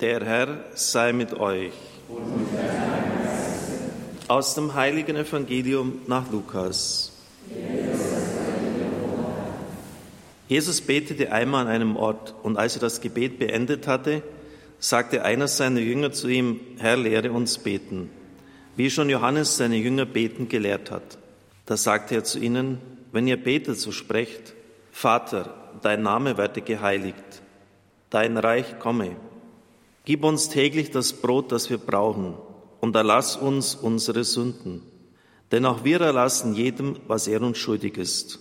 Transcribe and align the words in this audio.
Der 0.00 0.24
Herr 0.24 0.64
sei 0.74 1.12
mit 1.12 1.34
euch. 1.34 1.72
Aus 4.28 4.54
dem 4.54 4.74
heiligen 4.74 5.16
Evangelium 5.16 6.02
nach 6.06 6.30
Lukas. 6.30 7.10
Jesus 10.46 10.80
betete 10.82 11.32
einmal 11.32 11.66
an 11.66 11.72
einem 11.72 11.96
Ort 11.96 12.32
und 12.44 12.58
als 12.58 12.76
er 12.76 12.80
das 12.80 13.00
Gebet 13.00 13.40
beendet 13.40 13.88
hatte, 13.88 14.22
sagte 14.78 15.24
einer 15.24 15.48
seiner 15.48 15.80
Jünger 15.80 16.12
zu 16.12 16.28
ihm, 16.28 16.60
Herr, 16.78 16.96
lehre 16.96 17.32
uns 17.32 17.58
beten, 17.58 18.08
wie 18.76 18.90
schon 18.90 19.10
Johannes 19.10 19.56
seine 19.56 19.78
Jünger 19.78 20.06
beten 20.06 20.48
gelehrt 20.48 20.92
hat. 20.92 21.18
Da 21.66 21.76
sagte 21.76 22.14
er 22.14 22.22
zu 22.22 22.38
ihnen, 22.38 22.78
wenn 23.10 23.26
ihr 23.26 23.36
betet, 23.36 23.80
so 23.80 23.90
sprecht, 23.90 24.54
Vater, 24.92 25.52
dein 25.82 26.02
Name 26.02 26.38
werde 26.38 26.60
geheiligt, 26.60 27.42
dein 28.10 28.36
Reich 28.36 28.78
komme. 28.78 29.16
Gib 30.08 30.24
uns 30.24 30.48
täglich 30.48 30.90
das 30.90 31.12
Brot, 31.12 31.52
das 31.52 31.68
wir 31.68 31.76
brauchen, 31.76 32.32
und 32.80 32.96
erlass 32.96 33.36
uns 33.36 33.74
unsere 33.74 34.24
Sünden. 34.24 34.80
Denn 35.52 35.66
auch 35.66 35.84
wir 35.84 36.00
erlassen 36.00 36.54
jedem, 36.54 36.96
was 37.06 37.28
er 37.28 37.42
uns 37.42 37.58
schuldig 37.58 37.98
ist. 37.98 38.38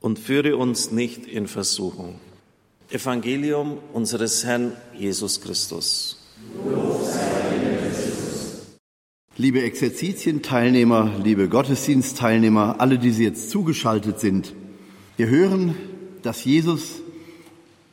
Und 0.00 0.18
führe 0.18 0.56
uns 0.56 0.90
nicht 0.90 1.26
in 1.26 1.48
Versuchung. 1.48 2.18
Evangelium 2.88 3.76
unseres 3.92 4.42
Herrn 4.42 4.74
Jesus 4.96 5.42
Christus. 5.42 6.16
Liebe 9.36 9.60
Exerzitienteilnehmer, 9.60 11.12
liebe 11.22 11.50
Gottesdienstteilnehmer, 11.50 12.76
alle, 12.78 12.98
die 12.98 13.10
Sie 13.10 13.24
jetzt 13.24 13.50
zugeschaltet 13.50 14.18
sind, 14.18 14.54
wir 15.18 15.28
hören, 15.28 15.74
dass 16.22 16.42
Jesus 16.46 17.02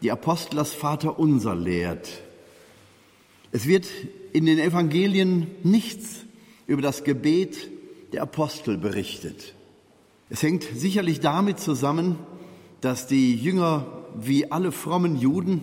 die 0.02 0.14
Apostel 0.14 0.56
das 0.56 0.72
Vater 0.72 1.20
unser 1.20 1.54
lehrt. 1.54 2.22
Es 3.56 3.68
wird 3.68 3.88
in 4.34 4.46
den 4.46 4.60
Evangelien 4.60 5.48
nichts 5.64 6.26
über 6.68 6.82
das 6.82 7.06
Gebet 7.06 7.70
der 8.12 8.22
Apostel 8.24 8.78
berichtet. 8.78 9.56
Es 10.30 10.44
hängt 10.44 10.66
sicherlich 10.76 11.22
damit 11.22 11.62
zusammen, 11.62 12.18
dass 12.82 13.08
die 13.08 13.34
Jünger 13.34 14.04
wie 14.20 14.52
alle 14.52 14.74
frommen 14.74 15.16
Juden 15.16 15.62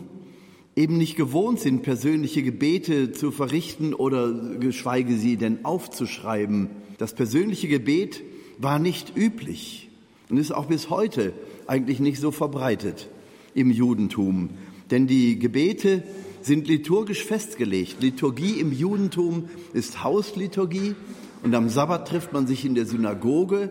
eben 0.75 0.97
nicht 0.97 1.16
gewohnt 1.16 1.61
sind, 1.61 1.83
persönliche 1.83 2.42
Gebete 2.42 3.12
zu 3.12 3.31
verrichten 3.31 3.92
oder 3.92 4.33
geschweige 4.59 5.19
sie 5.19 5.36
denn 5.36 5.66
aufzuschreiben. 5.66 6.70
Das 6.97 7.14
persönliche 7.14 7.69
Gebet 7.69 8.22
war 8.56 8.78
nicht 8.78 9.14
üblich 9.19 9.91
und 10.31 10.38
ist 10.38 10.50
auch 10.50 10.64
bis 10.64 10.88
heute 10.88 11.34
eigentlich 11.66 12.00
nicht 12.00 12.19
so 12.19 12.31
verbreitet 12.31 13.11
im 13.53 13.70
Judentum. 13.70 14.48
Denn 14.91 15.06
die 15.06 15.38
Gebete 15.38 16.05
sind 16.42 16.68
liturgisch 16.68 17.24
festgelegt. 17.24 18.02
Liturgie 18.02 18.60
im 18.60 18.72
Judentum 18.72 19.48
ist 19.72 20.02
Hausliturgie 20.02 20.94
und 21.42 21.54
am 21.54 21.68
Sabbat 21.68 22.08
trifft 22.08 22.32
man 22.32 22.46
sich 22.46 22.64
in 22.64 22.74
der 22.74 22.86
Synagoge 22.86 23.70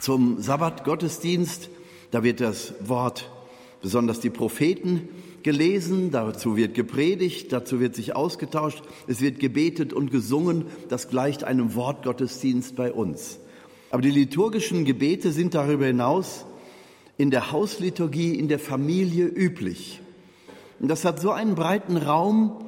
zum 0.00 0.40
Sabbatgottesdienst. 0.40 1.70
Da 2.10 2.22
wird 2.22 2.40
das 2.40 2.74
Wort, 2.80 3.30
besonders 3.82 4.20
die 4.20 4.30
Propheten, 4.30 5.08
gelesen, 5.42 6.10
dazu 6.10 6.56
wird 6.56 6.74
gepredigt, 6.74 7.52
dazu 7.52 7.78
wird 7.78 7.94
sich 7.94 8.16
ausgetauscht, 8.16 8.82
es 9.06 9.20
wird 9.20 9.38
gebetet 9.38 9.92
und 9.92 10.10
gesungen, 10.10 10.64
das 10.88 11.08
gleicht 11.08 11.44
einem 11.44 11.74
Wortgottesdienst 11.74 12.76
bei 12.76 12.92
uns. 12.92 13.38
Aber 13.90 14.02
die 14.02 14.10
liturgischen 14.10 14.84
Gebete 14.84 15.32
sind 15.32 15.54
darüber 15.54 15.86
hinaus 15.86 16.46
in 17.18 17.30
der 17.30 17.52
Hausliturgie, 17.52 18.34
in 18.34 18.48
der 18.48 18.58
Familie 18.58 19.26
üblich. 19.26 20.00
Und 20.80 20.88
das 20.88 21.04
hat 21.04 21.20
so 21.20 21.30
einen 21.30 21.54
breiten 21.54 21.96
Raum, 21.96 22.64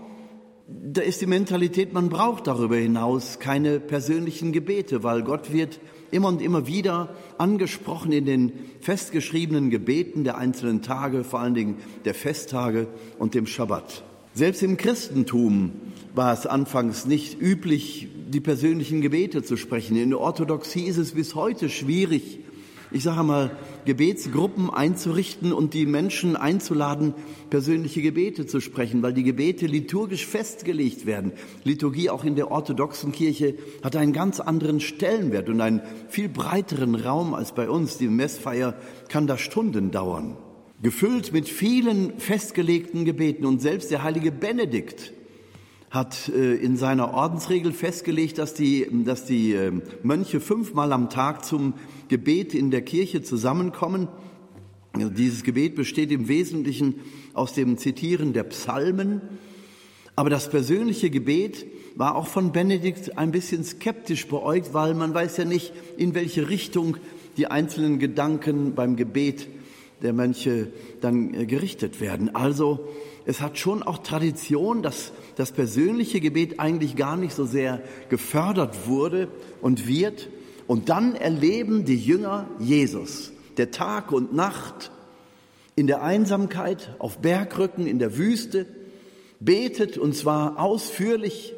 da 0.68 1.00
ist 1.00 1.20
die 1.20 1.26
Mentalität, 1.26 1.92
man 1.92 2.08
braucht 2.08 2.46
darüber 2.48 2.76
hinaus 2.76 3.38
keine 3.38 3.78
persönlichen 3.78 4.52
Gebete, 4.52 5.04
weil 5.04 5.22
Gott 5.22 5.52
wird 5.52 5.78
immer 6.10 6.28
und 6.28 6.42
immer 6.42 6.66
wieder 6.66 7.14
angesprochen 7.38 8.12
in 8.12 8.26
den 8.26 8.52
festgeschriebenen 8.80 9.70
Gebeten 9.70 10.24
der 10.24 10.38
einzelnen 10.38 10.82
Tage, 10.82 11.24
vor 11.24 11.40
allen 11.40 11.54
Dingen 11.54 11.76
der 12.04 12.14
Festtage 12.14 12.88
und 13.18 13.34
dem 13.34 13.46
Schabbat. 13.46 14.02
Selbst 14.34 14.62
im 14.62 14.76
Christentum 14.76 15.72
war 16.14 16.32
es 16.32 16.46
anfangs 16.46 17.06
nicht 17.06 17.40
üblich, 17.40 18.08
die 18.28 18.40
persönlichen 18.40 19.00
Gebete 19.00 19.42
zu 19.42 19.56
sprechen. 19.56 19.96
In 19.96 20.10
der 20.10 20.20
Orthodoxie 20.20 20.84
ist 20.84 20.98
es 20.98 21.12
bis 21.12 21.34
heute 21.34 21.68
schwierig, 21.68 22.40
ich 22.90 23.02
sage 23.02 23.22
mal, 23.22 23.50
Gebetsgruppen 23.84 24.70
einzurichten 24.70 25.52
und 25.52 25.74
die 25.74 25.86
Menschen 25.86 26.36
einzuladen, 26.36 27.14
persönliche 27.50 28.02
Gebete 28.02 28.46
zu 28.46 28.60
sprechen, 28.60 29.02
weil 29.02 29.12
die 29.12 29.24
Gebete 29.24 29.66
liturgisch 29.66 30.26
festgelegt 30.26 31.06
werden. 31.06 31.32
Liturgie 31.64 32.10
auch 32.10 32.24
in 32.24 32.36
der 32.36 32.50
orthodoxen 32.50 33.12
Kirche 33.12 33.56
hat 33.82 33.96
einen 33.96 34.12
ganz 34.12 34.40
anderen 34.40 34.80
Stellenwert 34.80 35.48
und 35.48 35.60
einen 35.60 35.82
viel 36.08 36.28
breiteren 36.28 36.94
Raum 36.94 37.34
als 37.34 37.52
bei 37.52 37.68
uns. 37.68 37.98
Die 37.98 38.08
Messfeier 38.08 38.74
kann 39.08 39.26
da 39.26 39.38
Stunden 39.38 39.90
dauern. 39.90 40.36
Gefüllt 40.82 41.32
mit 41.32 41.48
vielen 41.48 42.18
festgelegten 42.18 43.04
Gebeten 43.04 43.46
und 43.46 43.62
selbst 43.62 43.90
der 43.90 44.02
heilige 44.02 44.30
Benedikt 44.30 45.12
hat 45.90 46.28
äh, 46.28 46.54
in 46.54 46.76
seiner 46.76 47.14
Ordensregel 47.14 47.72
festgelegt, 47.72 48.38
dass 48.38 48.54
die, 48.54 48.86
dass 49.04 49.24
die 49.24 49.52
äh, 49.52 49.72
Mönche 50.02 50.40
fünfmal 50.40 50.92
am 50.92 51.10
Tag 51.10 51.44
zum 51.44 51.74
Gebet 52.08 52.54
in 52.54 52.70
der 52.70 52.82
Kirche 52.82 53.22
zusammenkommen. 53.22 54.08
Dieses 54.94 55.42
Gebet 55.42 55.74
besteht 55.74 56.10
im 56.10 56.26
Wesentlichen 56.26 56.96
aus 57.34 57.52
dem 57.52 57.76
Zitieren 57.76 58.32
der 58.32 58.44
Psalmen. 58.44 59.20
Aber 60.14 60.30
das 60.30 60.48
persönliche 60.48 61.10
Gebet 61.10 61.66
war 61.96 62.14
auch 62.14 62.26
von 62.26 62.52
Benedikt 62.52 63.18
ein 63.18 63.30
bisschen 63.30 63.62
skeptisch 63.64 64.26
beäugt, 64.26 64.72
weil 64.72 64.94
man 64.94 65.12
weiß 65.12 65.36
ja 65.36 65.44
nicht, 65.44 65.72
in 65.98 66.14
welche 66.14 66.48
Richtung 66.48 66.96
die 67.36 67.48
einzelnen 67.48 67.98
Gedanken 67.98 68.74
beim 68.74 68.96
Gebet 68.96 69.48
der 70.02 70.12
Mönche 70.12 70.68
dann 71.00 71.34
äh, 71.34 71.46
gerichtet 71.46 72.00
werden. 72.00 72.34
Also 72.34 72.88
es 73.24 73.40
hat 73.40 73.58
schon 73.58 73.82
auch 73.82 73.98
Tradition, 73.98 74.82
dass 74.82 75.12
das 75.36 75.52
persönliche 75.52 76.20
Gebet 76.20 76.60
eigentlich 76.60 76.96
gar 76.96 77.16
nicht 77.16 77.34
so 77.34 77.44
sehr 77.44 77.82
gefördert 78.08 78.86
wurde 78.86 79.28
und 79.60 79.88
wird. 79.88 80.28
Und 80.66 80.88
dann 80.88 81.14
erleben 81.14 81.84
die 81.84 81.96
Jünger 81.96 82.48
Jesus, 82.58 83.32
der 83.56 83.70
Tag 83.70 84.12
und 84.12 84.34
Nacht 84.34 84.90
in 85.74 85.86
der 85.86 86.02
Einsamkeit, 86.02 86.94
auf 86.98 87.18
Bergrücken, 87.18 87.86
in 87.86 87.98
der 87.98 88.16
Wüste, 88.16 88.66
betet 89.40 89.98
und 89.98 90.16
zwar 90.16 90.58
ausführlich, 90.58 91.54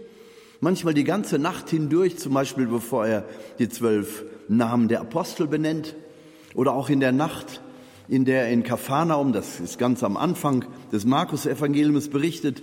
manchmal 0.60 0.94
die 0.94 1.04
ganze 1.04 1.38
Nacht 1.38 1.70
hindurch, 1.70 2.18
zum 2.18 2.34
Beispiel 2.34 2.66
bevor 2.66 3.06
er 3.06 3.24
die 3.58 3.68
zwölf 3.68 4.24
Namen 4.48 4.88
der 4.88 5.00
Apostel 5.00 5.46
benennt, 5.46 5.94
oder 6.54 6.74
auch 6.74 6.88
in 6.90 6.98
der 6.98 7.12
Nacht, 7.12 7.60
in 8.08 8.24
der 8.24 8.44
er 8.44 8.50
in 8.50 8.62
Kapharnaum, 8.62 9.32
das 9.32 9.60
ist 9.60 9.78
ganz 9.78 10.02
am 10.02 10.16
Anfang 10.16 10.64
des 10.92 11.04
Markus-Evangeliums 11.04 12.08
berichtet, 12.08 12.62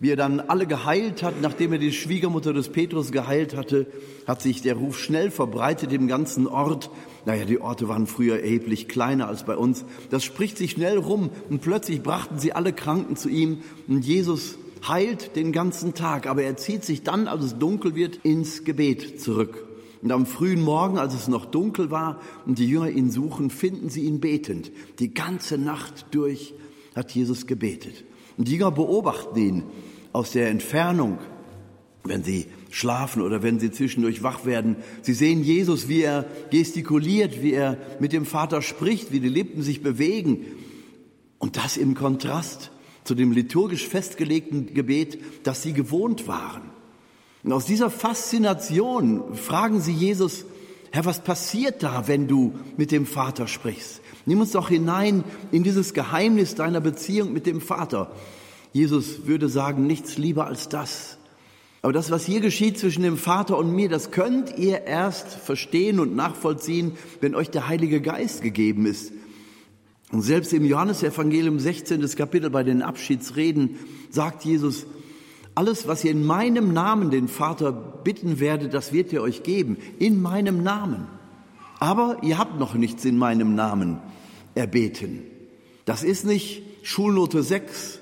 wie 0.00 0.10
er 0.10 0.16
dann 0.16 0.40
alle 0.40 0.66
geheilt 0.66 1.22
hat, 1.22 1.40
nachdem 1.40 1.72
er 1.72 1.78
die 1.78 1.92
Schwiegermutter 1.92 2.52
des 2.52 2.70
Petrus 2.70 3.12
geheilt 3.12 3.56
hatte, 3.56 3.86
hat 4.26 4.42
sich 4.42 4.60
der 4.60 4.74
Ruf 4.74 4.98
schnell 4.98 5.30
verbreitet 5.30 5.92
im 5.92 6.08
ganzen 6.08 6.48
Ort. 6.48 6.90
Naja, 7.24 7.44
die 7.44 7.60
Orte 7.60 7.88
waren 7.88 8.08
früher 8.08 8.40
erheblich 8.40 8.88
kleiner 8.88 9.28
als 9.28 9.44
bei 9.44 9.56
uns. 9.56 9.84
Das 10.10 10.24
spricht 10.24 10.58
sich 10.58 10.72
schnell 10.72 10.98
rum 10.98 11.30
und 11.50 11.62
plötzlich 11.62 12.02
brachten 12.02 12.40
sie 12.40 12.52
alle 12.52 12.72
Kranken 12.72 13.14
zu 13.14 13.28
ihm 13.28 13.58
und 13.86 14.04
Jesus 14.04 14.58
heilt 14.88 15.36
den 15.36 15.52
ganzen 15.52 15.94
Tag, 15.94 16.26
aber 16.26 16.42
er 16.42 16.56
zieht 16.56 16.84
sich 16.84 17.04
dann, 17.04 17.28
als 17.28 17.44
es 17.44 17.58
dunkel 17.58 17.94
wird, 17.94 18.16
ins 18.24 18.64
Gebet 18.64 19.20
zurück. 19.20 19.71
Und 20.02 20.10
am 20.10 20.26
frühen 20.26 20.60
Morgen, 20.60 20.98
als 20.98 21.14
es 21.14 21.28
noch 21.28 21.46
dunkel 21.46 21.92
war 21.92 22.20
und 22.44 22.58
die 22.58 22.68
Jünger 22.68 22.90
ihn 22.90 23.10
suchen, 23.10 23.50
finden 23.50 23.88
sie 23.88 24.02
ihn 24.02 24.18
betend. 24.18 24.72
Die 24.98 25.14
ganze 25.14 25.58
Nacht 25.58 26.06
durch 26.10 26.54
hat 26.96 27.12
Jesus 27.12 27.46
gebetet. 27.46 28.04
Und 28.36 28.48
die 28.48 28.56
Jünger 28.56 28.72
beobachten 28.72 29.38
ihn 29.38 29.62
aus 30.12 30.32
der 30.32 30.48
Entfernung, 30.48 31.18
wenn 32.02 32.24
sie 32.24 32.46
schlafen 32.70 33.22
oder 33.22 33.44
wenn 33.44 33.60
sie 33.60 33.70
zwischendurch 33.70 34.24
wach 34.24 34.44
werden. 34.44 34.76
Sie 35.02 35.14
sehen 35.14 35.44
Jesus, 35.44 35.88
wie 35.88 36.02
er 36.02 36.26
gestikuliert, 36.50 37.40
wie 37.40 37.52
er 37.52 37.78
mit 38.00 38.12
dem 38.12 38.26
Vater 38.26 38.60
spricht, 38.60 39.12
wie 39.12 39.20
die 39.20 39.28
Lippen 39.28 39.62
sich 39.62 39.84
bewegen. 39.84 40.44
Und 41.38 41.56
das 41.56 41.76
im 41.76 41.94
Kontrast 41.94 42.72
zu 43.04 43.14
dem 43.14 43.30
liturgisch 43.30 43.86
festgelegten 43.86 44.74
Gebet, 44.74 45.20
das 45.44 45.62
sie 45.62 45.72
gewohnt 45.72 46.26
waren. 46.26 46.71
Und 47.44 47.52
aus 47.52 47.64
dieser 47.64 47.90
Faszination 47.90 49.34
fragen 49.34 49.80
sie 49.80 49.92
Jesus, 49.92 50.44
Herr, 50.92 51.04
was 51.04 51.24
passiert 51.24 51.82
da, 51.82 52.06
wenn 52.06 52.28
du 52.28 52.52
mit 52.76 52.92
dem 52.92 53.06
Vater 53.06 53.48
sprichst? 53.48 54.00
Nimm 54.26 54.40
uns 54.40 54.52
doch 54.52 54.68
hinein 54.68 55.24
in 55.50 55.62
dieses 55.62 55.94
Geheimnis 55.94 56.54
deiner 56.54 56.80
Beziehung 56.80 57.32
mit 57.32 57.46
dem 57.46 57.60
Vater. 57.60 58.12
Jesus 58.72 59.26
würde 59.26 59.48
sagen, 59.48 59.86
nichts 59.86 60.18
lieber 60.18 60.46
als 60.46 60.68
das. 60.68 61.18
Aber 61.80 61.92
das, 61.92 62.12
was 62.12 62.24
hier 62.24 62.40
geschieht 62.40 62.78
zwischen 62.78 63.02
dem 63.02 63.16
Vater 63.16 63.58
und 63.58 63.74
mir, 63.74 63.88
das 63.88 64.12
könnt 64.12 64.56
ihr 64.56 64.82
erst 64.82 65.28
verstehen 65.28 65.98
und 65.98 66.14
nachvollziehen, 66.14 66.92
wenn 67.20 67.34
euch 67.34 67.50
der 67.50 67.66
Heilige 67.66 68.00
Geist 68.00 68.40
gegeben 68.40 68.86
ist. 68.86 69.12
Und 70.12 70.22
selbst 70.22 70.52
im 70.52 70.64
Johannesevangelium 70.64 71.58
16. 71.58 72.06
Kapitel 72.14 72.50
bei 72.50 72.62
den 72.62 72.82
Abschiedsreden 72.82 73.78
sagt 74.10 74.44
Jesus, 74.44 74.86
alles, 75.54 75.86
was 75.86 76.04
ihr 76.04 76.10
in 76.12 76.24
meinem 76.24 76.72
Namen 76.72 77.10
den 77.10 77.28
Vater 77.28 77.72
bitten 77.72 78.40
werdet, 78.40 78.72
das 78.74 78.92
wird 78.92 79.12
er 79.12 79.22
euch 79.22 79.42
geben. 79.42 79.76
In 79.98 80.22
meinem 80.22 80.62
Namen. 80.62 81.06
Aber 81.78 82.18
ihr 82.22 82.38
habt 82.38 82.58
noch 82.58 82.74
nichts 82.74 83.04
in 83.04 83.18
meinem 83.18 83.54
Namen 83.54 83.98
erbeten. 84.54 85.22
Das 85.84 86.04
ist 86.04 86.24
nicht 86.24 86.62
Schulnote 86.82 87.42
6. 87.42 87.98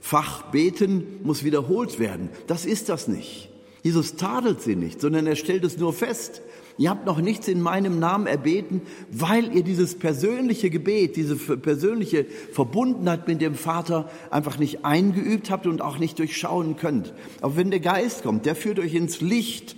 Fach 0.00 0.42
beten 0.50 1.20
muss 1.22 1.44
wiederholt 1.44 1.98
werden. 1.98 2.30
Das 2.46 2.64
ist 2.64 2.88
das 2.88 3.08
nicht. 3.08 3.50
Jesus 3.82 4.16
tadelt 4.16 4.60
sie 4.60 4.76
nicht, 4.76 5.00
sondern 5.00 5.26
er 5.26 5.36
stellt 5.36 5.64
es 5.64 5.78
nur 5.78 5.92
fest. 5.92 6.42
Ihr 6.78 6.90
habt 6.90 7.06
noch 7.06 7.20
nichts 7.20 7.48
in 7.48 7.60
meinem 7.60 7.98
Namen 7.98 8.26
erbeten, 8.26 8.82
weil 9.10 9.54
ihr 9.54 9.62
dieses 9.62 9.98
persönliche 9.98 10.70
Gebet, 10.70 11.16
diese 11.16 11.36
persönliche 11.36 12.24
Verbundenheit 12.52 13.28
mit 13.28 13.40
dem 13.40 13.54
Vater 13.54 14.08
einfach 14.30 14.58
nicht 14.58 14.84
eingeübt 14.84 15.50
habt 15.50 15.66
und 15.66 15.82
auch 15.82 15.98
nicht 15.98 16.18
durchschauen 16.18 16.76
könnt. 16.76 17.12
Aber 17.40 17.56
wenn 17.56 17.70
der 17.70 17.80
Geist 17.80 18.22
kommt, 18.22 18.46
der 18.46 18.56
führt 18.56 18.78
euch 18.78 18.94
ins 18.94 19.20
Licht. 19.20 19.76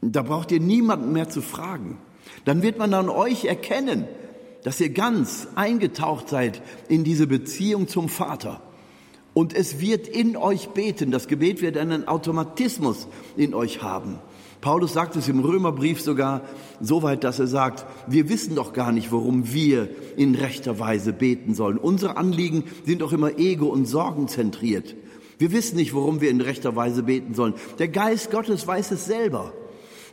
Da 0.00 0.22
braucht 0.22 0.52
ihr 0.52 0.60
niemanden 0.60 1.12
mehr 1.12 1.28
zu 1.28 1.42
fragen. 1.42 1.98
Dann 2.44 2.62
wird 2.62 2.78
man 2.78 2.92
an 2.94 3.08
euch 3.08 3.44
erkennen, 3.44 4.06
dass 4.62 4.80
ihr 4.80 4.90
ganz 4.90 5.48
eingetaucht 5.54 6.28
seid 6.28 6.62
in 6.88 7.04
diese 7.04 7.26
Beziehung 7.26 7.86
zum 7.88 8.08
Vater. 8.08 8.60
Und 9.34 9.52
es 9.52 9.80
wird 9.80 10.08
in 10.08 10.36
euch 10.36 10.68
beten. 10.70 11.10
Das 11.10 11.28
Gebet 11.28 11.60
wird 11.60 11.76
einen 11.76 12.06
Automatismus 12.06 13.08
in 13.36 13.52
euch 13.52 13.82
haben. 13.82 14.20
Paulus 14.64 14.94
sagt 14.94 15.14
es 15.16 15.28
im 15.28 15.40
Römerbrief 15.40 16.00
sogar 16.00 16.40
so 16.80 17.02
weit, 17.02 17.22
dass 17.22 17.38
er 17.38 17.46
sagt, 17.46 17.84
wir 18.06 18.30
wissen 18.30 18.54
doch 18.54 18.72
gar 18.72 18.92
nicht, 18.92 19.12
worum 19.12 19.52
wir 19.52 19.90
in 20.16 20.34
rechter 20.34 20.78
Weise 20.78 21.12
beten 21.12 21.52
sollen. 21.52 21.76
Unsere 21.76 22.16
Anliegen 22.16 22.64
sind 22.86 23.02
doch 23.02 23.12
immer 23.12 23.38
ego- 23.38 23.66
und 23.66 23.84
sorgenzentriert. 23.84 24.96
Wir 25.36 25.52
wissen 25.52 25.76
nicht, 25.76 25.92
worum 25.92 26.22
wir 26.22 26.30
in 26.30 26.40
rechter 26.40 26.74
Weise 26.76 27.02
beten 27.02 27.34
sollen. 27.34 27.52
Der 27.78 27.88
Geist 27.88 28.30
Gottes 28.30 28.66
weiß 28.66 28.92
es 28.92 29.04
selber. 29.04 29.52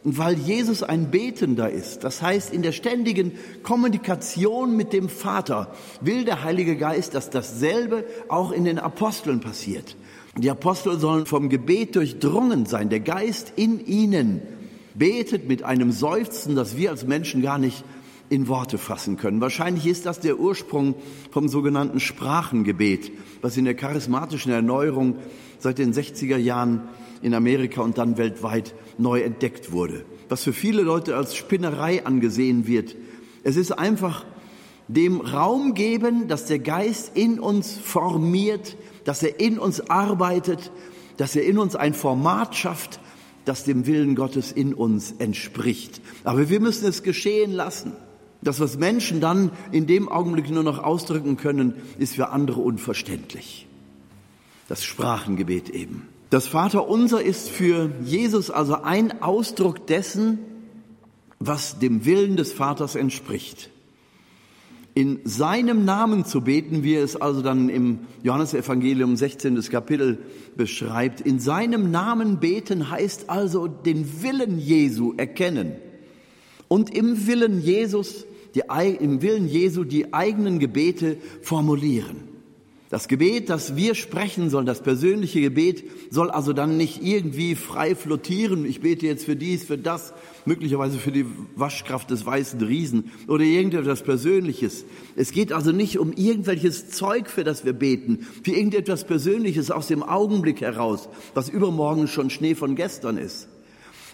Und 0.03 0.17
weil 0.17 0.37
Jesus 0.37 0.83
ein 0.83 1.11
Betender 1.11 1.69
ist, 1.69 2.03
das 2.03 2.21
heißt 2.21 2.53
in 2.53 2.61
der 2.61 2.73
ständigen 2.73 3.31
Kommunikation 3.63 4.75
mit 4.75 4.91
dem 4.91 5.07
Vater, 5.07 5.73
will 6.01 6.25
der 6.25 6.43
Heilige 6.43 6.75
Geist, 6.75 7.15
dass 7.15 7.29
dasselbe 7.29 8.03
auch 8.27 8.51
in 8.51 8.65
den 8.65 8.79
Aposteln 8.79 9.39
passiert. 9.39 9.95
Die 10.37 10.49
Apostel 10.49 10.99
sollen 10.99 11.25
vom 11.25 11.49
Gebet 11.49 11.95
durchdrungen 11.95 12.65
sein. 12.65 12.89
Der 12.89 13.01
Geist 13.01 13.53
in 13.57 13.85
ihnen 13.85 14.41
betet 14.93 15.47
mit 15.47 15.63
einem 15.63 15.91
Seufzen, 15.91 16.55
das 16.55 16.77
wir 16.77 16.89
als 16.89 17.05
Menschen 17.05 17.41
gar 17.41 17.57
nicht 17.57 17.83
in 18.29 18.47
Worte 18.47 18.77
fassen 18.77 19.17
können. 19.17 19.41
Wahrscheinlich 19.41 19.85
ist 19.85 20.05
das 20.05 20.21
der 20.21 20.39
Ursprung 20.39 20.95
vom 21.31 21.49
sogenannten 21.49 21.99
Sprachengebet, 21.99 23.11
was 23.41 23.57
in 23.57 23.65
der 23.65 23.75
charismatischen 23.75 24.53
Erneuerung 24.53 25.17
seit 25.59 25.79
den 25.79 25.93
60er 25.93 26.37
Jahren 26.37 26.87
in 27.21 27.33
Amerika 27.33 27.81
und 27.81 27.97
dann 27.97 28.17
weltweit 28.17 28.73
neu 28.97 29.21
entdeckt 29.21 29.73
wurde. 29.73 30.05
Was 30.29 30.43
für 30.43 30.53
viele 30.53 30.81
Leute 30.81 31.17
als 31.17 31.35
Spinnerei 31.35 32.05
angesehen 32.05 32.67
wird. 32.67 32.95
Es 33.43 33.57
ist 33.57 33.73
einfach 33.73 34.25
dem 34.87 35.19
Raum 35.19 35.73
geben, 35.73 36.29
dass 36.29 36.45
der 36.45 36.59
Geist 36.59 37.11
in 37.15 37.37
uns 37.39 37.77
formiert, 37.77 38.77
dass 39.03 39.23
er 39.23 39.39
in 39.39 39.59
uns 39.59 39.89
arbeitet, 39.89 40.71
dass 41.17 41.35
er 41.35 41.43
in 41.43 41.57
uns 41.57 41.75
ein 41.75 41.93
Format 41.93 42.55
schafft, 42.55 42.99
das 43.45 43.63
dem 43.63 43.85
Willen 43.85 44.15
Gottes 44.15 44.51
in 44.51 44.73
uns 44.73 45.13
entspricht. 45.17 46.01
Aber 46.23 46.49
wir 46.49 46.59
müssen 46.59 46.87
es 46.87 47.03
geschehen 47.03 47.51
lassen. 47.51 47.93
Das, 48.41 48.59
was 48.59 48.77
Menschen 48.77 49.21
dann 49.21 49.51
in 49.71 49.85
dem 49.85 50.09
Augenblick 50.09 50.49
nur 50.49 50.63
noch 50.63 50.79
ausdrücken 50.79 51.37
können, 51.37 51.75
ist 51.99 52.15
für 52.15 52.29
andere 52.29 52.61
unverständlich. 52.61 53.67
Das 54.67 54.83
Sprachengebet 54.83 55.69
eben. 55.69 56.07
Das 56.31 56.47
Vaterunser 56.47 57.21
ist 57.21 57.49
für 57.49 57.91
Jesus 58.03 58.49
also 58.49 58.81
ein 58.81 59.21
Ausdruck 59.21 59.85
dessen, 59.85 60.39
was 61.39 61.77
dem 61.77 62.05
Willen 62.05 62.37
des 62.37 62.53
Vaters 62.53 62.95
entspricht. 62.95 63.69
In 64.93 65.21
seinem 65.23 65.85
Namen 65.85 66.25
zu 66.25 66.41
beten, 66.41 66.83
wie 66.83 66.95
es 66.95 67.15
also 67.15 67.41
dann 67.41 67.69
im 67.69 67.99
Johannesevangelium 68.23 69.15
16. 69.15 69.61
Kapitel 69.69 70.19
beschreibt. 70.57 71.21
In 71.21 71.39
seinem 71.39 71.91
Namen 71.91 72.39
beten 72.39 72.89
heißt 72.89 73.29
also 73.29 73.67
den 73.67 74.21
Willen 74.21 74.59
Jesu 74.59 75.13
erkennen 75.15 75.73
und 76.67 76.95
im 76.95 77.27
Willen 77.27 77.61
Jesus, 77.61 78.25
die, 78.55 78.63
im 78.99 79.21
Willen 79.21 79.47
Jesu 79.47 79.83
die 79.83 80.13
eigenen 80.13 80.59
Gebete 80.59 81.17
formulieren. 81.41 82.30
Das 82.91 83.07
Gebet, 83.07 83.49
das 83.49 83.77
wir 83.77 83.95
sprechen 83.95 84.49
sollen, 84.49 84.65
das 84.65 84.83
persönliche 84.83 85.39
Gebet, 85.39 85.85
soll 86.09 86.29
also 86.29 86.51
dann 86.51 86.75
nicht 86.75 87.01
irgendwie 87.01 87.55
frei 87.55 87.95
flottieren. 87.95 88.65
Ich 88.65 88.81
bete 88.81 89.07
jetzt 89.07 89.23
für 89.23 89.37
dies, 89.37 89.63
für 89.63 89.77
das, 89.77 90.13
möglicherweise 90.43 90.99
für 90.99 91.13
die 91.13 91.25
Waschkraft 91.55 92.11
des 92.11 92.25
weißen 92.25 92.59
Riesen 92.59 93.09
oder 93.29 93.45
irgendetwas 93.45 94.03
Persönliches. 94.03 94.83
Es 95.15 95.31
geht 95.31 95.53
also 95.53 95.71
nicht 95.71 95.99
um 95.99 96.11
irgendwelches 96.11 96.89
Zeug, 96.89 97.29
für 97.29 97.45
das 97.45 97.63
wir 97.63 97.71
beten, 97.71 98.27
für 98.43 98.51
irgendetwas 98.51 99.05
Persönliches 99.05 99.71
aus 99.71 99.87
dem 99.87 100.03
Augenblick 100.03 100.59
heraus, 100.59 101.07
was 101.33 101.47
übermorgen 101.47 102.09
schon 102.09 102.29
Schnee 102.29 102.55
von 102.55 102.75
gestern 102.75 103.17
ist, 103.17 103.47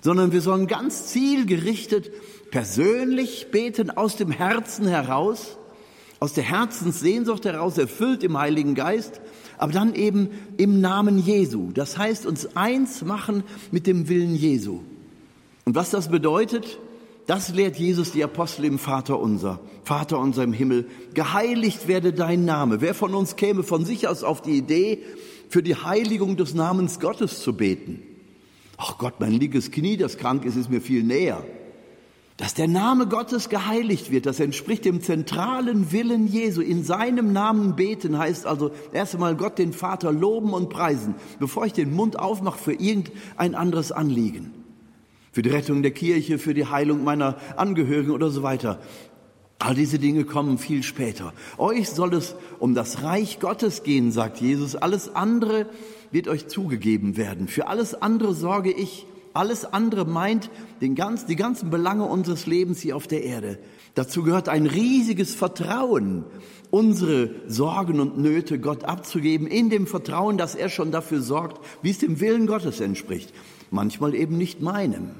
sondern 0.03 0.33
wir 0.33 0.41
sollen 0.41 0.67
ganz 0.67 1.07
zielgerichtet 1.07 2.11
persönlich 2.51 3.47
beten 3.49 3.89
aus 3.89 4.17
dem 4.17 4.29
Herzen 4.29 4.85
heraus 4.85 5.57
aus 6.19 6.33
der 6.33 6.43
Herzenssehnsucht 6.43 7.45
heraus, 7.45 7.77
erfüllt 7.77 8.23
im 8.23 8.37
Heiligen 8.37 8.75
Geist, 8.75 9.21
aber 9.57 9.71
dann 9.71 9.93
eben 9.93 10.29
im 10.57 10.81
Namen 10.81 11.19
Jesu. 11.19 11.71
Das 11.73 11.97
heißt, 11.97 12.25
uns 12.25 12.55
eins 12.55 13.03
machen 13.03 13.43
mit 13.71 13.87
dem 13.87 14.09
Willen 14.09 14.35
Jesu. 14.35 14.81
Und 15.65 15.75
was 15.75 15.89
das 15.91 16.09
bedeutet, 16.09 16.79
das 17.27 17.53
lehrt 17.53 17.75
Jesus 17.75 18.13
die 18.13 18.23
Apostel 18.23 18.65
im 18.65 18.79
Vater 18.79 19.19
unser. 19.19 19.59
Vater 19.83 20.17
unser 20.17 20.43
im 20.43 20.53
Himmel, 20.53 20.85
geheiligt 21.13 21.87
werde 21.87 22.13
dein 22.13 22.45
Name. 22.45 22.81
Wer 22.81 22.93
von 22.93 23.13
uns 23.13 23.35
käme 23.35 23.63
von 23.63 23.85
sich 23.85 24.07
aus 24.07 24.23
auf 24.23 24.41
die 24.41 24.57
Idee, 24.57 25.03
für 25.49 25.61
die 25.61 25.75
Heiligung 25.75 26.37
des 26.37 26.53
Namens 26.53 26.99
Gottes 26.99 27.41
zu 27.41 27.53
beten? 27.53 28.01
Ach 28.77 28.97
Gott, 28.97 29.15
mein 29.19 29.33
linkes 29.33 29.71
Knie, 29.71 29.97
das 29.97 30.17
krank 30.17 30.45
ist, 30.45 30.55
ist 30.55 30.69
mir 30.69 30.81
viel 30.81 31.03
näher. 31.03 31.43
Dass 32.37 32.53
der 32.53 32.67
Name 32.67 33.07
Gottes 33.07 33.49
geheiligt 33.49 34.11
wird, 34.11 34.27
das 34.27 34.39
entspricht 34.39 34.85
dem 34.85 35.01
zentralen 35.01 35.91
Willen 35.91 36.27
Jesu. 36.27 36.61
In 36.61 36.83
seinem 36.83 37.33
Namen 37.33 37.75
beten 37.75 38.19
heißt 38.19 38.45
also 38.45 38.69
erst 38.93 39.15
einmal 39.15 39.35
Gott 39.35 39.57
den 39.57 39.73
Vater 39.73 40.11
loben 40.11 40.53
und 40.53 40.69
preisen, 40.69 41.15
bevor 41.39 41.65
ich 41.65 41.73
den 41.73 41.95
Mund 41.95 42.19
aufmache 42.19 42.59
für 42.59 42.73
irgendein 42.73 43.55
anderes 43.55 43.91
Anliegen. 43.91 44.53
Für 45.31 45.41
die 45.41 45.49
Rettung 45.49 45.81
der 45.81 45.91
Kirche, 45.91 46.37
für 46.37 46.53
die 46.53 46.67
Heilung 46.67 47.03
meiner 47.03 47.37
Angehörigen 47.55 48.11
oder 48.11 48.29
so 48.29 48.43
weiter. 48.43 48.79
All 49.57 49.73
diese 49.73 49.97
Dinge 49.97 50.23
kommen 50.23 50.59
viel 50.59 50.83
später. 50.83 51.33
Euch 51.57 51.89
soll 51.89 52.13
es 52.13 52.35
um 52.59 52.75
das 52.75 53.01
Reich 53.01 53.39
Gottes 53.39 53.81
gehen, 53.81 54.11
sagt 54.11 54.39
Jesus. 54.39 54.75
Alles 54.75 55.15
andere 55.15 55.65
wird 56.11 56.27
euch 56.27 56.47
zugegeben 56.47 57.17
werden. 57.17 57.47
Für 57.47 57.67
alles 57.67 57.99
andere 57.99 58.35
sorge 58.35 58.71
ich. 58.71 59.07
Alles 59.37 59.65
andere 59.65 60.05
meint 60.05 60.49
den 60.81 60.95
ganz, 60.95 61.27
die 61.27 61.35
ganzen 61.35 61.69
Belange 61.69 62.05
unseres 62.05 62.47
Lebens 62.47 62.79
hier 62.79 62.95
auf 62.95 63.05
der 63.05 63.23
Erde. 63.23 63.59
Dazu 63.93 64.23
gehört 64.23 64.49
ein 64.49 64.65
riesiges 64.65 65.35
Vertrauen, 65.35 66.23
unsere 66.71 67.29
Sorgen 67.45 67.99
und 67.99 68.17
Nöte 68.17 68.59
Gott 68.59 68.83
abzugeben, 68.83 69.45
in 69.45 69.69
dem 69.69 69.85
Vertrauen, 69.85 70.39
dass 70.39 70.55
er 70.55 70.69
schon 70.69 70.91
dafür 70.91 71.21
sorgt, 71.21 71.63
wie 71.83 71.91
es 71.91 71.99
dem 71.99 72.19
Willen 72.19 72.47
Gottes 72.47 72.79
entspricht. 72.79 73.31
Manchmal 73.69 74.15
eben 74.15 74.39
nicht 74.39 74.61
meinem. 74.61 75.11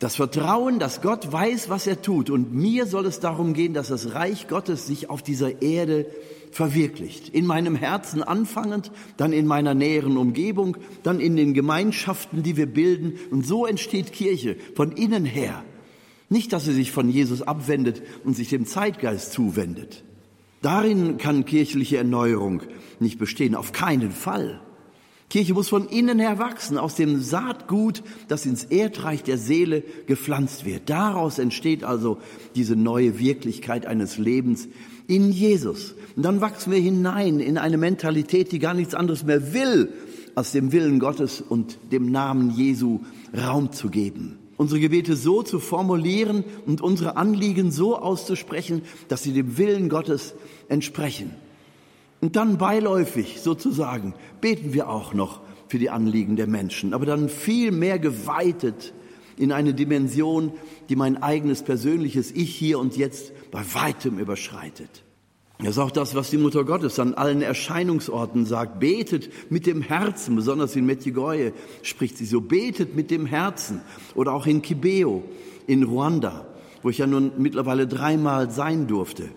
Das 0.00 0.16
Vertrauen, 0.16 0.78
dass 0.78 1.02
Gott 1.02 1.32
weiß, 1.32 1.68
was 1.68 1.86
er 1.86 2.02
tut. 2.02 2.28
Und 2.28 2.52
mir 2.52 2.86
soll 2.86 3.06
es 3.06 3.20
darum 3.20 3.54
gehen, 3.54 3.74
dass 3.74 3.88
das 3.88 4.14
Reich 4.14 4.48
Gottes 4.48 4.86
sich 4.86 5.08
auf 5.08 5.22
dieser 5.22 5.62
Erde 5.62 6.06
verwirklicht. 6.50 7.28
In 7.28 7.46
meinem 7.46 7.76
Herzen 7.76 8.22
anfangend, 8.22 8.90
dann 9.16 9.32
in 9.32 9.46
meiner 9.46 9.74
näheren 9.74 10.16
Umgebung, 10.16 10.76
dann 11.02 11.20
in 11.20 11.36
den 11.36 11.54
Gemeinschaften, 11.54 12.42
die 12.42 12.56
wir 12.56 12.66
bilden. 12.66 13.14
Und 13.30 13.46
so 13.46 13.66
entsteht 13.66 14.12
Kirche 14.12 14.56
von 14.74 14.92
innen 14.92 15.24
her. 15.24 15.64
Nicht, 16.28 16.52
dass 16.52 16.64
sie 16.64 16.72
sich 16.72 16.90
von 16.90 17.08
Jesus 17.08 17.42
abwendet 17.42 18.02
und 18.24 18.34
sich 18.34 18.48
dem 18.48 18.66
Zeitgeist 18.66 19.32
zuwendet. 19.32 20.04
Darin 20.62 21.18
kann 21.18 21.44
kirchliche 21.44 21.98
Erneuerung 21.98 22.62
nicht 22.98 23.18
bestehen, 23.18 23.54
auf 23.54 23.72
keinen 23.72 24.10
Fall. 24.10 24.60
Kirche 25.34 25.52
muss 25.52 25.68
von 25.68 25.88
innen 25.88 26.20
her 26.20 26.38
wachsen, 26.38 26.78
aus 26.78 26.94
dem 26.94 27.20
Saatgut, 27.20 28.04
das 28.28 28.46
ins 28.46 28.62
Erdreich 28.62 29.24
der 29.24 29.36
Seele 29.36 29.82
gepflanzt 30.06 30.64
wird. 30.64 30.88
Daraus 30.88 31.40
entsteht 31.40 31.82
also 31.82 32.18
diese 32.54 32.76
neue 32.76 33.18
Wirklichkeit 33.18 33.84
eines 33.84 34.16
Lebens, 34.16 34.68
in 35.08 35.32
Jesus. 35.32 35.96
Und 36.14 36.24
dann 36.24 36.40
wachsen 36.40 36.70
wir 36.70 36.78
hinein 36.78 37.40
in 37.40 37.58
eine 37.58 37.78
Mentalität, 37.78 38.52
die 38.52 38.60
gar 38.60 38.74
nichts 38.74 38.94
anderes 38.94 39.24
mehr 39.24 39.52
will, 39.52 39.92
als 40.36 40.52
dem 40.52 40.70
Willen 40.70 41.00
Gottes 41.00 41.40
und 41.40 41.78
dem 41.90 42.12
Namen 42.12 42.52
Jesu 42.52 43.00
Raum 43.36 43.72
zu 43.72 43.90
geben. 43.90 44.38
unsere 44.56 44.78
Gebete 44.78 45.16
so 45.16 45.42
zu 45.42 45.58
formulieren 45.58 46.44
und 46.64 46.80
unsere 46.80 47.16
Anliegen 47.16 47.72
so 47.72 47.98
auszusprechen, 47.98 48.82
dass 49.08 49.24
sie 49.24 49.32
dem 49.32 49.58
Willen 49.58 49.88
Gottes 49.88 50.32
entsprechen. 50.68 51.32
Und 52.24 52.36
dann 52.36 52.56
beiläufig 52.56 53.42
sozusagen 53.42 54.14
beten 54.40 54.72
wir 54.72 54.88
auch 54.88 55.12
noch 55.12 55.42
für 55.68 55.78
die 55.78 55.90
Anliegen 55.90 56.36
der 56.36 56.46
Menschen, 56.46 56.94
aber 56.94 57.04
dann 57.04 57.28
viel 57.28 57.70
mehr 57.70 57.98
geweitet 57.98 58.94
in 59.36 59.52
eine 59.52 59.74
Dimension, 59.74 60.52
die 60.88 60.96
mein 60.96 61.22
eigenes 61.22 61.62
persönliches 61.62 62.32
Ich 62.32 62.56
hier 62.56 62.78
und 62.78 62.96
jetzt 62.96 63.34
bei 63.50 63.62
weitem 63.74 64.18
überschreitet. 64.18 65.04
Das 65.58 65.72
ist 65.72 65.78
auch 65.78 65.90
das, 65.90 66.14
was 66.14 66.30
die 66.30 66.38
Mutter 66.38 66.64
Gottes 66.64 66.98
an 66.98 67.12
allen 67.12 67.42
Erscheinungsorten 67.42 68.46
sagt. 68.46 68.80
Betet 68.80 69.28
mit 69.50 69.66
dem 69.66 69.82
Herzen, 69.82 70.34
besonders 70.34 70.74
in 70.76 70.86
Medjugorje 70.86 71.52
spricht 71.82 72.16
sie 72.16 72.24
so, 72.24 72.40
betet 72.40 72.96
mit 72.96 73.10
dem 73.10 73.26
Herzen. 73.26 73.82
Oder 74.14 74.32
auch 74.32 74.46
in 74.46 74.62
Kibeo 74.62 75.24
in 75.66 75.82
Ruanda, 75.82 76.46
wo 76.82 76.88
ich 76.88 76.96
ja 76.96 77.06
nun 77.06 77.32
mittlerweile 77.36 77.86
dreimal 77.86 78.50
sein 78.50 78.86
durfte. 78.86 79.28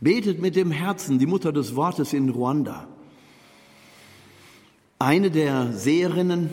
Betet 0.00 0.40
mit 0.40 0.56
dem 0.56 0.70
Herzen, 0.70 1.18
die 1.18 1.26
Mutter 1.26 1.52
des 1.52 1.76
Wortes 1.76 2.14
in 2.14 2.30
Ruanda. 2.30 2.88
Eine 4.98 5.30
der 5.30 5.74
Seherinnen 5.74 6.48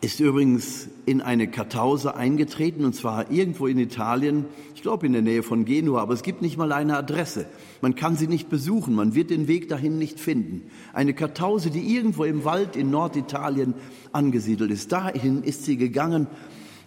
ist 0.00 0.18
übrigens 0.18 0.88
in 1.06 1.20
eine 1.20 1.46
Kartause 1.46 2.16
eingetreten, 2.16 2.84
und 2.84 2.96
zwar 2.96 3.30
irgendwo 3.30 3.68
in 3.68 3.78
Italien, 3.78 4.46
ich 4.74 4.82
glaube 4.82 5.06
in 5.06 5.12
der 5.12 5.22
Nähe 5.22 5.44
von 5.44 5.64
Genua, 5.64 6.02
aber 6.02 6.14
es 6.14 6.24
gibt 6.24 6.42
nicht 6.42 6.56
mal 6.56 6.72
eine 6.72 6.96
Adresse. 6.96 7.46
Man 7.80 7.94
kann 7.94 8.16
sie 8.16 8.26
nicht 8.26 8.48
besuchen, 8.48 8.96
man 8.96 9.14
wird 9.14 9.30
den 9.30 9.46
Weg 9.46 9.68
dahin 9.68 9.96
nicht 9.98 10.18
finden. 10.18 10.68
Eine 10.92 11.14
Kartause, 11.14 11.70
die 11.70 11.94
irgendwo 11.94 12.24
im 12.24 12.44
Wald 12.44 12.74
in 12.74 12.90
Norditalien 12.90 13.74
angesiedelt 14.10 14.72
ist. 14.72 14.90
Dahin 14.90 15.44
ist 15.44 15.64
sie 15.64 15.76
gegangen, 15.76 16.26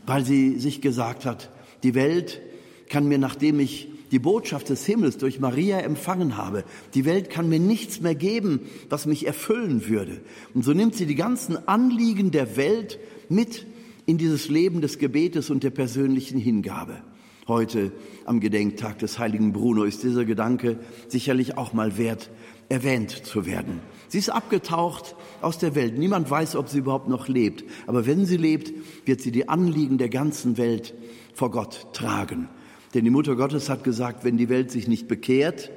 weil 0.05 0.25
sie 0.25 0.59
sich 0.59 0.81
gesagt 0.81 1.25
hat, 1.25 1.49
die 1.83 1.95
Welt 1.95 2.41
kann 2.89 3.07
mir, 3.07 3.19
nachdem 3.19 3.61
ich 3.61 3.94
die 4.11 4.19
Botschaft 4.19 4.69
des 4.69 4.85
Himmels 4.85 5.17
durch 5.17 5.39
Maria 5.39 5.79
empfangen 5.79 6.37
habe. 6.37 6.63
Die 6.93 7.05
Welt 7.05 7.29
kann 7.29 7.49
mir 7.49 7.59
nichts 7.59 8.01
mehr 8.01 8.15
geben, 8.15 8.61
was 8.89 9.05
mich 9.05 9.25
erfüllen 9.25 9.87
würde. 9.87 10.21
Und 10.53 10.63
so 10.63 10.73
nimmt 10.73 10.95
sie 10.95 11.05
die 11.05 11.15
ganzen 11.15 11.67
Anliegen 11.67 12.31
der 12.31 12.57
Welt 12.57 12.99
mit 13.29 13.65
in 14.05 14.17
dieses 14.17 14.49
Leben 14.49 14.81
des 14.81 14.99
Gebetes 14.99 15.49
und 15.49 15.63
der 15.63 15.71
persönlichen 15.71 16.39
Hingabe. 16.39 17.01
Heute 17.47 17.91
am 18.25 18.39
Gedenktag 18.39 18.97
des 18.99 19.19
heiligen 19.19 19.53
Bruno 19.53 19.83
ist 19.83 20.01
dieser 20.01 20.25
Gedanke 20.25 20.79
sicherlich 21.07 21.57
auch 21.57 21.73
mal 21.73 21.97
wert, 21.97 22.31
erwähnt 22.69 23.11
zu 23.11 23.45
werden. 23.45 23.81
Sie 24.07 24.17
ist 24.17 24.29
abgetaucht 24.29 25.15
aus 25.41 25.59
der 25.59 25.75
Welt. 25.75 25.97
Niemand 25.97 26.29
weiß, 26.29 26.55
ob 26.55 26.69
sie 26.69 26.79
überhaupt 26.79 27.07
noch 27.07 27.27
lebt. 27.27 27.63
Aber 27.85 28.07
wenn 28.07 28.25
sie 28.25 28.37
lebt, 28.37 28.73
wird 29.05 29.21
sie 29.21 29.31
die 29.31 29.47
Anliegen 29.47 29.99
der 29.99 30.09
ganzen 30.09 30.57
Welt 30.57 30.95
vor 31.35 31.51
Gott 31.51 31.87
tragen. 31.93 32.49
Denn 32.95 33.03
die 33.03 33.11
Mutter 33.11 33.35
Gottes 33.35 33.69
hat 33.69 33.83
gesagt, 33.83 34.23
wenn 34.23 34.37
die 34.37 34.47
Welt 34.47 34.71
sich 34.71 34.87
nicht 34.87 35.09
bekehrt, 35.09 35.69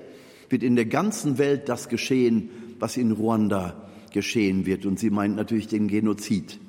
wird 0.50 0.62
in 0.62 0.76
der 0.76 0.86
ganzen 0.86 1.36
Welt 1.36 1.68
das 1.68 1.88
geschehen, 1.88 2.48
was 2.78 2.96
in 2.96 3.10
Ruanda 3.10 3.88
geschehen 4.12 4.66
wird. 4.66 4.86
Und 4.86 5.00
sie 5.00 5.10
meint 5.10 5.34
natürlich 5.34 5.66
den 5.66 5.88
Genozid, 5.88 6.60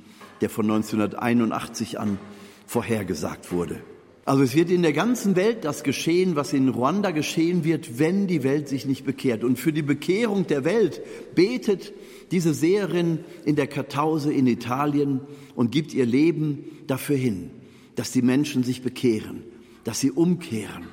der 0.41 0.49
von 0.49 0.65
1981 0.65 1.99
an 1.99 2.17
vorhergesagt 2.65 3.51
wurde. 3.51 3.79
Also 4.25 4.41
es 4.41 4.55
wird 4.55 4.71
in 4.71 4.81
der 4.81 4.93
ganzen 4.93 5.35
Welt 5.35 5.65
das 5.65 5.83
geschehen, 5.83 6.35
was 6.35 6.51
in 6.51 6.67
Ruanda 6.69 7.11
geschehen 7.11 7.63
wird, 7.63 7.99
wenn 7.99 8.25
die 8.25 8.43
Welt 8.43 8.69
sich 8.69 8.87
nicht 8.87 9.05
bekehrt. 9.05 9.43
Und 9.43 9.59
für 9.59 9.71
die 9.71 9.83
Bekehrung 9.83 10.47
der 10.47 10.65
Welt 10.65 10.99
betet 11.35 11.93
diese 12.31 12.55
Seherin 12.55 13.19
in 13.45 13.55
der 13.55 13.67
Kartause 13.67 14.33
in 14.33 14.47
Italien 14.47 15.21
und 15.55 15.71
gibt 15.71 15.93
ihr 15.93 16.07
Leben 16.07 16.63
dafür 16.87 17.17
hin, 17.17 17.51
dass 17.93 18.11
die 18.11 18.23
Menschen 18.23 18.63
sich 18.63 18.81
bekehren 18.81 19.43
dass 19.89 20.01
sie 20.01 20.11
umkehren. 20.11 20.83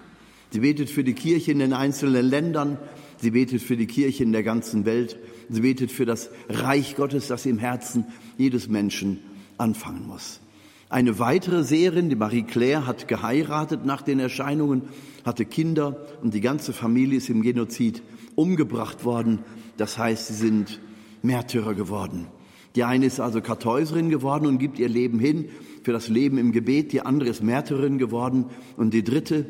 Sie 0.49 0.61
betet 0.61 0.89
für 0.89 1.05
die 1.05 1.13
Kirche 1.13 1.53
in 1.53 1.59
den 1.59 1.75
einzelnen 1.75 2.25
Ländern, 2.25 2.79
sie 3.19 3.33
betet 3.33 3.61
für 3.61 3.77
die 3.77 3.87
Kirche 3.87 4.23
in 4.23 4.33
der 4.33 4.43
ganzen 4.43 4.87
Welt, 4.87 5.19
sie 5.51 5.61
betet 5.61 5.93
für 5.93 6.07
das 6.07 6.31
Reich 6.49 6.97
Gottes, 6.97 7.27
das 7.27 7.45
im 7.45 7.59
Herzen 7.59 8.07
jedes 8.39 8.69
Menschen 8.69 9.21
anfangen 9.59 10.07
muss. 10.07 10.41
Eine 10.89 11.19
weitere 11.19 11.63
Seherin, 11.63 12.09
die 12.09 12.17
Marie 12.17 12.45
Claire, 12.45 12.87
hat 12.87 13.07
geheiratet 13.07 13.85
nach 13.85 14.01
den 14.01 14.19
Erscheinungen, 14.19 14.85
hatte 15.27 15.45
Kinder 15.45 16.07
und 16.23 16.33
die 16.33 16.41
ganze 16.41 16.73
Familie 16.73 17.19
ist 17.19 17.29
im 17.29 17.43
Genozid 17.43 18.03
umgebracht 18.35 19.05
worden. 19.05 19.41
Das 19.77 19.99
heißt, 19.99 20.29
sie 20.29 20.33
sind 20.33 20.81
Märtyrer 21.21 21.75
geworden. 21.75 22.29
Die 22.77 22.85
eine 22.85 23.07
ist 23.07 23.21
also 23.21 23.41
Kartäuserin 23.41 24.11
geworden 24.11 24.47
und 24.47 24.59
gibt 24.59 24.79
ihr 24.79 24.91
Leben 24.91 25.19
hin 25.19 25.49
für 25.83 25.93
das 25.93 26.09
Leben 26.09 26.37
im 26.37 26.53
Gebet. 26.53 26.93
Die 26.93 27.01
andere 27.01 27.31
ist 27.31 27.43
Märtyrerin 27.43 27.97
geworden. 27.97 28.45
Und 28.77 28.93
die 28.93 29.03
dritte, 29.03 29.47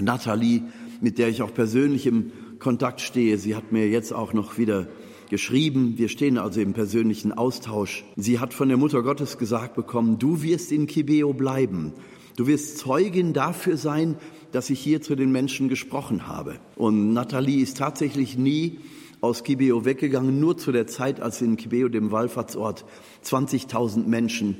Nathalie, 0.00 0.62
mit 1.00 1.18
der 1.18 1.28
ich 1.28 1.42
auch 1.42 1.52
persönlich 1.52 2.06
im 2.06 2.30
Kontakt 2.60 3.00
stehe, 3.00 3.38
sie 3.38 3.56
hat 3.56 3.72
mir 3.72 3.88
jetzt 3.88 4.12
auch 4.12 4.32
noch 4.32 4.56
wieder 4.56 4.86
geschrieben. 5.30 5.94
Wir 5.96 6.08
stehen 6.08 6.38
also 6.38 6.60
im 6.60 6.74
persönlichen 6.74 7.32
Austausch. 7.32 8.04
Sie 8.14 8.38
hat 8.38 8.54
von 8.54 8.68
der 8.68 8.78
Mutter 8.78 9.02
Gottes 9.02 9.36
gesagt 9.36 9.74
bekommen, 9.74 10.20
du 10.20 10.42
wirst 10.42 10.70
in 10.70 10.86
Kibeo 10.86 11.32
bleiben. 11.32 11.92
Du 12.36 12.46
wirst 12.46 12.78
Zeugin 12.78 13.32
dafür 13.32 13.76
sein, 13.76 14.16
dass 14.52 14.70
ich 14.70 14.78
hier 14.78 15.02
zu 15.02 15.16
den 15.16 15.32
Menschen 15.32 15.68
gesprochen 15.68 16.28
habe. 16.28 16.60
Und 16.76 17.12
Nathalie 17.12 17.62
ist 17.62 17.78
tatsächlich 17.78 18.38
nie 18.38 18.78
aus 19.24 19.42
Kibeo 19.42 19.84
weggegangen, 19.84 20.38
nur 20.38 20.58
zu 20.58 20.70
der 20.70 20.86
Zeit, 20.86 21.20
als 21.20 21.40
in 21.40 21.56
Kibeo, 21.56 21.88
dem 21.88 22.10
Wallfahrtsort, 22.10 22.84
20.000 23.24 24.06
Menschen 24.06 24.58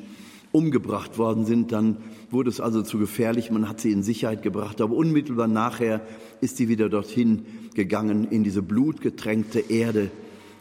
umgebracht 0.52 1.18
worden 1.18 1.44
sind, 1.44 1.73
dann 1.73 1.99
wurde 2.30 2.49
es 2.49 2.61
also 2.61 2.83
zu 2.83 2.99
gefährlich. 2.99 3.50
Man 3.50 3.68
hat 3.68 3.80
sie 3.80 3.92
in 3.92 4.02
Sicherheit 4.02 4.42
gebracht, 4.42 4.80
aber 4.80 4.94
unmittelbar 4.94 5.49
nachher 5.49 6.00
ist 6.40 6.56
sie 6.56 6.68
wieder 6.68 6.88
dorthin 6.88 7.44
gegangen, 7.75 8.28
in 8.30 8.44
diese 8.44 8.62
blutgetränkte 8.62 9.61
Erde 9.61 10.11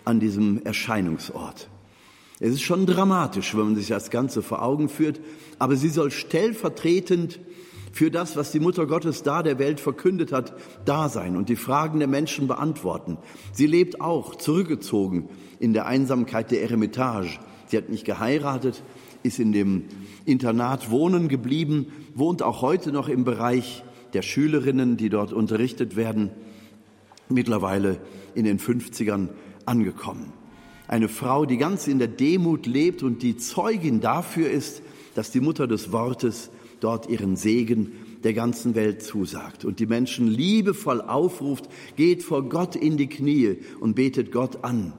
an 0.03 0.19
diesem 0.19 0.62
Erscheinungsort. 0.63 1.69
Es 2.39 2.51
ist 2.53 2.63
schon 2.63 2.86
dramatisch, 2.86 3.55
wenn 3.55 3.65
man 3.65 3.75
sich 3.75 3.88
das 3.88 4.10
Ganze 4.10 4.41
vor 4.41 4.63
Augen 4.63 4.89
führt, 4.89 5.22
aber 5.60 5.75
sie 5.75 5.89
soll 5.89 6.12
stellvertretend 6.12 7.39
für 7.94 8.10
das, 8.10 8.36
was 8.36 8.52
die 8.52 8.60
Mutter 8.60 8.88
Gottes 8.88 9.22
da 9.22 9.44
der 9.44 9.60
Welt 9.60 9.80
verkündet 9.80 10.32
hat, 10.32 10.54
da 10.84 11.10
sein 11.10 11.38
und 11.38 11.48
die 11.48 11.56
Fragen 11.56 12.00
der 12.00 12.08
Menschen 12.08 12.48
beantworten. 12.48 13.20
Sie 13.54 13.68
lebt 13.68 14.02
auch 14.02 14.36
zurückgezogen 14.36 15.30
in 15.60 15.74
der 15.74 15.86
Einsamkeit 15.86 16.50
der 16.50 16.64
Eremitage. 16.64 17.40
Sie 17.68 17.78
hat 17.78 17.90
nicht 17.90 18.04
geheiratet, 18.04 18.84
ist 19.22 19.38
in 19.38 19.52
dem 19.52 19.84
Internat 20.26 20.90
wohnen 20.90 21.28
geblieben, 21.28 21.86
wohnt 22.16 22.42
auch 22.42 22.64
heute 22.64 22.92
noch 22.92 23.10
im 23.10 23.26
Bereich 23.26 23.84
der 24.14 24.24
Schülerinnen, 24.24 24.98
die 24.98 25.10
dort 25.10 25.32
unterrichtet 25.32 25.96
werden, 25.96 26.32
mittlerweile 27.30 28.00
in 28.34 28.46
den 28.46 28.58
50ern 28.58 29.30
angekommen. 29.66 30.34
Eine 30.88 31.10
Frau, 31.10 31.46
die 31.46 31.58
ganz 31.58 31.88
in 31.88 32.00
der 32.00 32.08
Demut 32.08 32.66
lebt 32.66 33.04
und 33.04 33.22
die 33.22 33.38
Zeugin 33.38 34.02
dafür 34.02 34.50
ist, 34.50 34.82
dass 35.14 35.30
die 35.30 35.42
Mutter 35.42 35.68
des 35.68 35.92
Wortes 35.92 36.50
dort 36.84 37.10
ihren 37.10 37.36
Segen 37.36 37.92
der 38.24 38.34
ganzen 38.34 38.75
Welt 38.75 39.04
zusagt 39.04 39.66
und 39.66 39.80
die 39.80 39.86
Menschen 39.86 40.28
liebevoll 40.28 41.02
aufruft, 41.02 41.70
geht 41.96 42.24
vor 42.24 42.48
Gott 42.48 42.75
in 42.75 42.98
die 42.98 43.08
Knie 43.08 43.58
und 43.80 43.96
betet 43.96 44.32
Gott 44.32 44.63
an, 44.63 44.94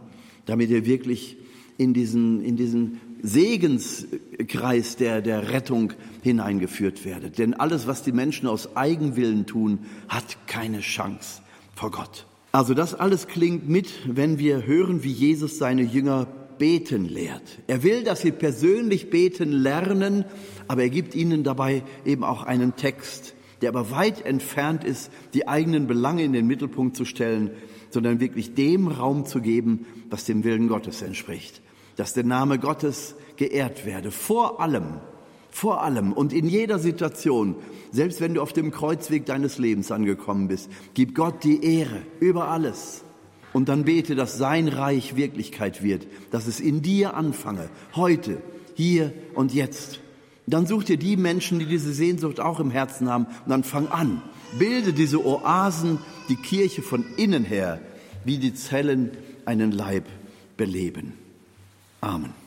damit 0.47 0.71
ihr 0.71 0.87
wirklich 0.87 1.37
in 1.79 1.95
diesen, 1.95 2.45
in 2.45 2.57
diesen 2.57 3.01
Segenskreis 3.23 4.97
der, 4.97 5.23
der 5.23 5.51
Rettung 5.51 5.95
hineingeführt 6.23 7.05
werdet. 7.05 7.39
Denn 7.39 7.55
alles, 7.55 7.87
was 7.87 8.03
die 8.03 8.13
Menschen 8.13 8.47
aus 8.47 8.77
Eigenwillen 8.77 9.47
tun, 9.47 9.81
hat 10.09 10.47
keine 10.47 10.81
Chance 10.81 11.41
vor 11.75 11.91
Gott. 11.91 12.27
Also 12.53 12.75
das 12.75 12.95
alles 12.95 13.27
klingt 13.27 13.69
mit, 13.69 13.89
wenn 14.07 14.39
wir 14.39 14.67
hören, 14.67 15.03
wie 15.03 15.11
Jesus 15.11 15.59
seine 15.59 15.83
Jünger 15.83 16.29
beten 16.59 17.07
lehrt. 17.07 17.59
Er 17.67 17.83
will, 17.83 18.05
dass 18.05 18.21
sie 18.21 18.33
persönlich 18.33 19.11
beten 19.11 19.53
lernen, 19.53 20.25
aber 20.69 20.83
er 20.83 20.91
gibt 20.91 21.15
ihnen 21.15 21.45
dabei 21.45 21.83
eben 22.05 22.25
auch 22.25 22.43
einen 22.43 22.77
Text, 22.77 23.35
der 23.63 23.71
aber 23.71 23.91
weit 23.91 24.25
entfernt 24.25 24.85
ist, 24.85 25.11
die 25.33 25.49
eigenen 25.49 25.87
Belange 25.87 26.25
in 26.25 26.33
den 26.33 26.47
Mittelpunkt 26.47 26.97
zu 26.97 27.05
stellen, 27.05 27.51
sondern 27.91 28.21
wirklich 28.21 28.55
dem 28.55 28.89
Raum 28.89 29.25
zu 29.25 29.41
geben, 29.41 29.87
was 30.11 30.25
dem 30.25 30.45
Willen 30.45 30.69
Gottes 30.69 31.03
entspricht 31.03 31.63
dass 31.97 32.15
der 32.15 32.25
Name 32.25 32.59
Gottes 32.59 33.15
geehrt 33.37 33.87
werde, 33.87 34.11
vor 34.11 34.61
allem, 34.61 35.01
vor 35.51 35.83
allem 35.83 36.13
und 36.13 36.33
in 36.33 36.47
jeder 36.47 36.79
Situation, 36.79 37.57
selbst 37.93 38.21
wenn 38.21 38.35
du 38.35 38.43
auf 38.43 38.53
dem 38.53 38.71
Kreuzweg 38.71 39.27
deines 39.27 39.59
Lebens 39.59 39.91
angekommen 39.93 40.49
bist, 40.49 40.71
gib 40.95 41.15
Gott 41.15 41.45
die 41.45 41.65
Ehre 41.65 42.03
über 42.21 42.49
alles. 42.49 43.04
Und 43.55 43.69
dann 43.69 43.85
bete, 43.85 44.17
dass 44.17 44.37
sein 44.37 44.67
Reich 44.67 45.15
Wirklichkeit 45.15 45.83
wird, 45.83 46.07
dass 46.33 46.49
es 46.49 46.59
in 46.59 46.83
dir 46.83 47.15
anfange, 47.15 47.71
heute, 47.95 48.43
hier 48.75 49.13
und 49.35 49.55
jetzt. 49.55 50.01
Dann 50.47 50.67
such 50.67 50.83
dir 50.83 50.97
die 50.97 51.17
Menschen, 51.17 51.61
die 51.61 51.67
diese 51.67 51.95
Sehnsucht 51.95 52.41
auch 52.41 52.59
im 52.59 52.73
Herzen 52.73 53.09
haben, 53.09 53.27
und 53.27 53.49
dann 53.49 53.63
fang 53.63 53.87
an. 53.87 54.21
Bilde 54.59 54.93
diese 54.93 55.25
Oasen, 55.25 56.01
die 56.29 56.37
Kirche 56.37 56.83
von 56.83 57.05
innen 57.17 57.45
her, 57.45 57.81
wie 58.25 58.39
die 58.39 58.55
Zellen 58.55 59.13
einen 59.47 59.71
Leib 59.71 60.05
beleben. 60.57 61.13
Amen. 62.01 62.44